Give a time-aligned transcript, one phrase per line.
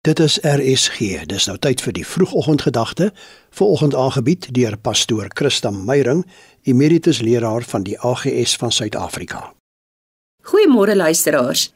[0.00, 1.26] Dit is RSG.
[1.28, 3.10] Dis nou tyd vir die vroegoggendgedagte,
[3.52, 6.22] vanoggend aangebied deur pastoor Christa Meyring,
[6.64, 9.52] emeritus leraar van die AGS van Suid-Afrika.
[10.48, 11.66] Goeiemôre luisteraars.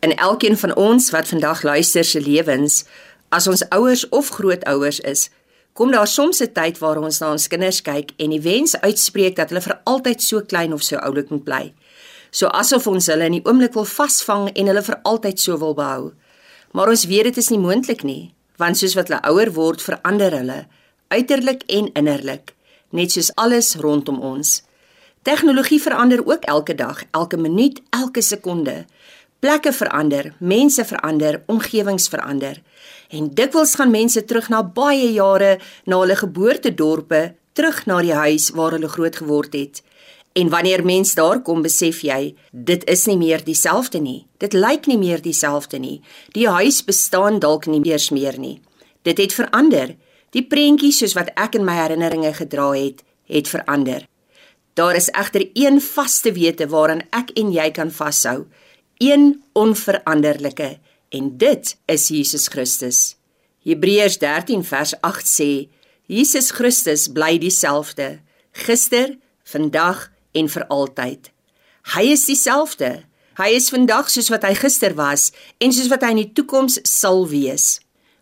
[0.00, 2.84] In elkeen van ons wat vandag luister se lewens,
[3.28, 5.28] as ons ouers of grootouers is,
[5.72, 9.36] kom daar soms 'n tyd waar ons na ons kinders kyk en die wens uitspreek
[9.36, 11.74] dat hulle vir altyd so klein of so oulik moet bly.
[12.30, 15.74] So asof ons hulle in die oomblik wil vasvang en hulle vir altyd so wil
[15.74, 16.12] behou.
[16.74, 20.34] Maar ons weet dit is nie moontlik nie, want soos wat hulle ouer word, verander
[20.34, 20.64] hulle
[21.14, 22.54] uiterlik en innerlik,
[22.90, 24.62] net soos alles rondom ons.
[25.22, 28.84] Tegnologie verander ook elke dag, elke minuut, elke sekonde.
[29.38, 32.58] Plekke verander, mense verander, omgewings verander.
[33.08, 37.22] En dikwels gaan mense terug na baie jare na hulle geboortedorpe,
[37.54, 39.82] terug na die huis waar hulle groot geword het.
[40.34, 44.24] En wanneer mens daar kom, besef jy, dit is nie meer dieselfde nie.
[44.42, 46.00] Dit lyk nie meer dieselfde nie.
[46.34, 48.58] Die huis bestaan dalk nie meer meer nie.
[49.06, 49.94] Dit het verander.
[50.34, 54.08] Die prentjies soos wat ek in my herinneringe gedra het, het verander.
[54.74, 58.48] Daar is egter een vaste wete waaraan ek en jy kan vashou.
[58.98, 60.78] Een onveranderlike
[61.14, 63.14] en dit is Jesus Christus.
[63.62, 65.68] Hebreërs 13 vers 8 sê:
[66.10, 68.18] Jesus Christus bly dieselfde
[68.66, 71.30] gister, vandag en vir altyd.
[71.94, 73.04] Hy is dieselfde.
[73.38, 75.30] Hy is vandag soos wat hy gister was
[75.62, 77.80] en soos wat hy in die toekoms sal wees.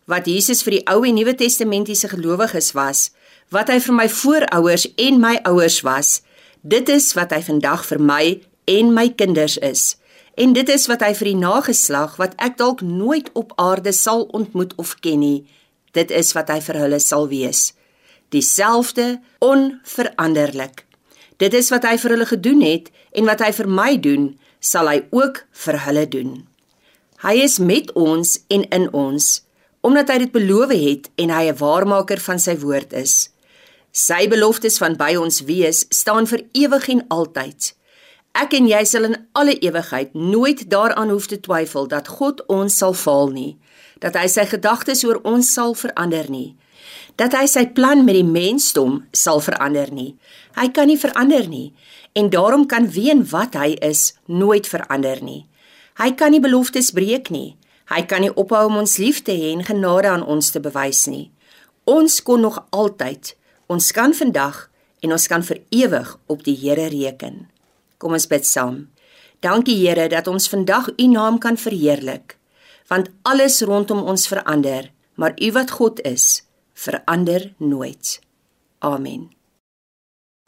[0.08, 3.10] Wat Jesus vir die Ou en Nuwe Testamentiese gelowiges was,
[3.52, 6.20] wat hy vir my voorouers en my ouers was,
[6.62, 8.24] dit is wat hy vandag vir my
[8.72, 9.92] en my kinders is.
[10.40, 14.24] En dit is wat hy vir die nageslag wat ek dalk nooit op aarde sal
[14.32, 15.44] ontmoet of ken nie,
[15.92, 17.74] dit is wat hy vir hulle sal wees.
[18.32, 20.86] Dieselfde onveranderlik.
[21.36, 24.88] Dit is wat hy vir hulle gedoen het en wat hy vir my doen, sal
[24.90, 26.32] hy ook vir hulle doen.
[27.22, 29.38] Hy is met ons en in ons
[29.82, 33.30] omdat hy dit beloof het en hy 'n waarmaker van sy woord is.
[33.90, 37.74] Sy beloftes van by ons wees staan vir ewig en altyd.
[38.32, 42.76] Ek en jy sal in alle ewigheid nooit daaraan hoef te twyfel dat God ons
[42.76, 43.58] sal faal nie,
[43.98, 46.56] dat hy sy gedagtes oor ons sal verander nie
[47.20, 50.16] dat hy sy plan met die mensdom sal verander nie.
[50.56, 51.72] Hy kan nie verander nie
[52.12, 55.46] en daarom kan wie en wat hy is nooit verander nie.
[56.00, 57.56] Hy kan nie beloftes breek nie.
[57.92, 61.06] Hy kan nie ophou om ons lief te hê en genade aan ons te bewys
[61.08, 61.30] nie.
[61.88, 63.34] Ons kon nog altyd,
[63.68, 64.68] ons kan vandag
[65.02, 67.48] en ons kan vir ewig op die Here reken.
[67.98, 68.86] Kom ons bid saam.
[69.42, 72.36] Dankie Here dat ons vandag U naam kan verheerlik,
[72.88, 78.20] want alles rondom ons verander, maar U wat God is, verander nooit.
[78.78, 79.30] Amen.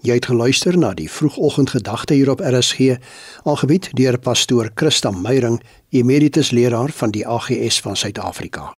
[0.05, 2.99] Jy het geluister na die vroegoggendgedagte hier op RSG,
[3.43, 8.73] aangebied deur pastoor Christa Meyring, emeritus leraar van die AGS van Suid-Afrika.